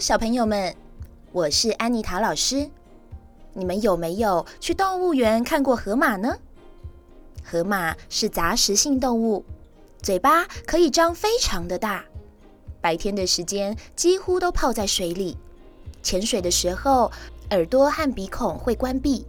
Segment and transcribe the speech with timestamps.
[0.00, 0.74] 小朋友们，
[1.32, 2.68] 我是安妮塔老师。
[3.52, 6.36] 你们有没有去动物园看过河马呢？
[7.44, 9.44] 河马是杂食性动物，
[10.02, 12.04] 嘴巴可以张非常的大，
[12.80, 15.36] 白天的时间几乎都泡在水里。
[16.02, 17.10] 潜水的时候，
[17.50, 19.24] 耳朵和鼻孔会关闭，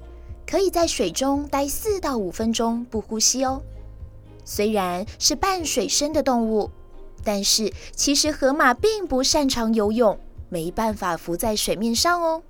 [0.47, 3.61] 可以在水中待四到五分钟不呼吸哦。
[4.43, 6.71] 虽然是半水生的动物，
[7.23, 10.20] 但是其实河马并不擅长游泳，
[10.55, 12.41] 没办法浮在水面上哦。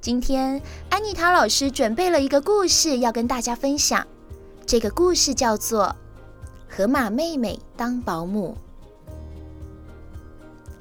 [0.00, 4.06] 今天安妮塔老师准备了一个故事要跟大家分享，
[4.64, 5.94] 这个故事叫做
[6.74, 8.56] 《河马妹妹当保姆》。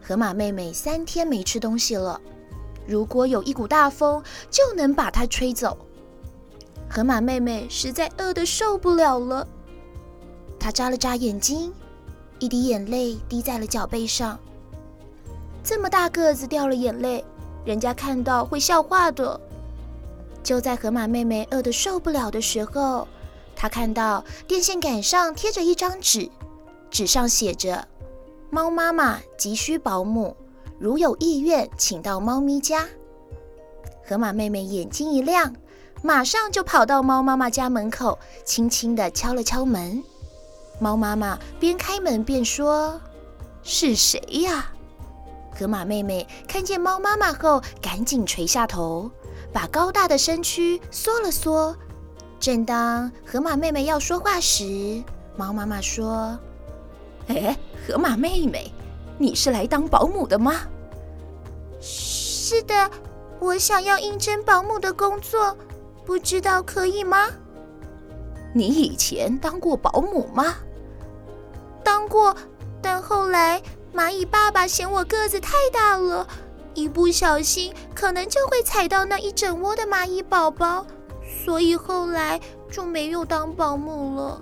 [0.02, 2.22] 河马妹妹三天没吃东西了，
[2.88, 5.78] 如果有一股大风，就能把它吹走。
[6.90, 9.46] 河马妹妹实在饿得受不了了，
[10.58, 11.74] 她眨了眨眼睛，
[12.40, 14.40] 一滴眼泪滴在了脚背上。
[15.64, 17.24] 这么大个子掉了眼泪。
[17.66, 19.40] 人家看到会笑话的。
[20.44, 23.08] 就在河马妹妹饿得受不了的时候，
[23.56, 26.30] 她看到电线杆上贴着一张纸，
[26.90, 27.88] 纸上写着
[28.52, 30.36] ：“猫妈妈急需保姆，
[30.78, 32.86] 如有意愿，请到猫咪家。”
[34.06, 35.56] 河马妹妹眼睛一亮，
[36.02, 40.04] 马上就跑到猫妈妈家门口，轻轻地敲了敲门。
[40.82, 43.00] 猫妈妈边开门边说
[43.64, 44.73] ：“是谁呀？”
[45.56, 49.10] 河马妹妹看见猫妈妈后，赶紧垂下头，
[49.52, 51.76] 把高大的身躯缩了缩。
[52.40, 55.04] 正当河马妹妹要说话时，
[55.38, 56.38] 猫妈妈说
[57.28, 58.74] ：“哎，河马妹妹，
[59.18, 60.56] 你是来当保姆的吗
[61.80, 62.90] ？”“是的，
[63.40, 65.56] 我想要应征保姆的工作，
[66.04, 67.30] 不知道可以吗
[68.54, 70.56] ？”“你以前当过保姆吗
[71.84, 72.36] ？”“当过，
[72.82, 73.62] 但后来……”
[73.94, 76.28] 蚂蚁爸爸嫌我个子太大了，
[76.74, 80.86] 一不小心可能就会踩到那一整窝的蚂蚁宝宝，
[81.46, 84.42] 所以后来就没有当保姆了。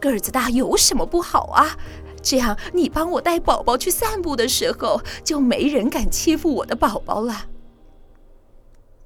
[0.00, 1.76] 个子大有什么不好啊？
[2.22, 7.46] 这样你帮我带宝宝去散步的时候，就没人敢欺负我的宝宝了。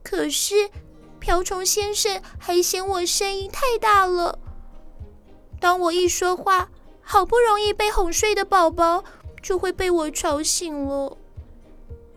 [0.04, 0.70] 可是
[1.18, 4.38] 瓢虫先生还嫌我声音太大了，
[5.58, 6.68] 当我一说话，
[7.02, 9.02] 好不容易被哄睡的宝宝
[9.46, 11.16] 就会被我吵醒了。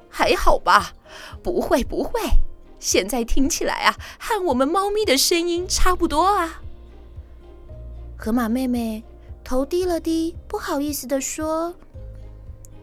[0.09, 0.94] 还好吧，
[1.44, 2.19] 不会不会，
[2.79, 6.63] 现在听起来啊，和我们猫咪的声音差不多啊。
[8.18, 9.03] 河马妹妹
[9.44, 11.75] 头低了低，不好意思地说：“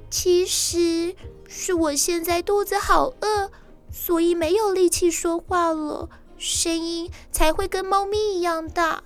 [0.08, 1.16] 其实
[1.48, 3.50] 是我现在肚子好饿，
[3.90, 6.08] 所以没有力气说话了，
[6.38, 9.02] 声音才会跟猫咪一样大。”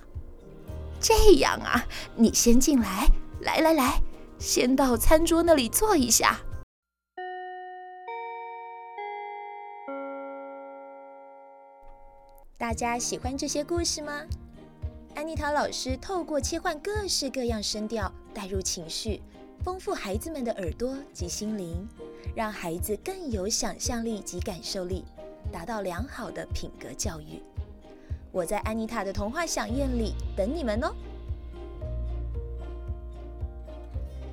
[1.01, 3.07] 这样啊，你先进来，
[3.39, 4.03] 来来来，
[4.41, 6.41] 先到餐桌那里坐一下。
[12.57, 14.23] 大家喜欢这些故事吗？
[15.13, 19.21] 安妮塔老师透过切换各式各样声调，带入情绪，
[19.63, 21.87] 丰富孩子们的耳朵及心灵，
[22.35, 25.05] 让孩子更有想象力及感受力，
[25.51, 27.43] 达到良好的品格教育。
[28.31, 30.91] 我在安妮塔的童话饗宴里等你们哦。